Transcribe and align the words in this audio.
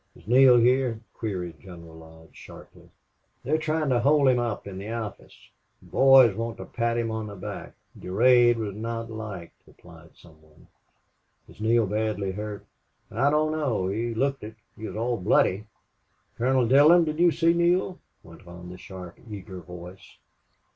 "Is 0.15 0.25
Neale 0.27 0.57
here?" 0.57 0.99
queried 1.13 1.59
General 1.59 1.95
Lodge, 1.95 2.35
sharply. 2.35 2.89
"They're 3.43 3.59
trying 3.59 3.89
to 3.89 3.99
hold 3.99 4.27
him 4.29 4.39
up 4.39 4.65
in 4.65 4.79
the 4.79 4.89
office. 4.91 5.49
The 5.79 5.91
boys 5.91 6.35
want 6.35 6.57
to 6.57 6.65
pat 6.65 6.97
him 6.97 7.11
on 7.11 7.27
the 7.27 7.35
back.... 7.35 7.75
Durade 7.95 8.55
was 8.57 8.73
not 8.75 9.11
liked," 9.11 9.61
replied 9.67 10.15
some 10.17 10.41
one. 10.41 10.65
"Is 11.47 11.61
Neale 11.61 11.85
badly 11.85 12.31
hurt?" 12.31 12.65
"I 13.11 13.29
don't 13.29 13.51
know. 13.51 13.89
He 13.89 14.15
looked 14.15 14.43
it. 14.43 14.55
He 14.75 14.87
was 14.87 14.95
all 14.95 15.17
bloody." 15.17 15.65
"Colonel 16.35 16.67
Dillon, 16.67 17.03
did 17.03 17.19
you 17.19 17.29
see 17.29 17.53
Neale?" 17.53 17.99
went 18.23 18.47
on 18.47 18.69
the 18.71 18.79
sharp, 18.79 19.19
eager 19.29 19.59
voice. 19.61 20.17